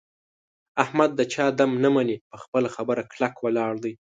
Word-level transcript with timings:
احمد 0.83 1.09
د 1.15 1.21
چا 1.33 1.45
دم 1.59 1.71
نه 1.83 1.89
مني. 1.95 2.17
په 2.31 2.37
خپله 2.43 2.67
خبره 2.75 3.01
کلک 3.11 3.35
ولاړ 3.41 3.73
دی. 3.83 3.93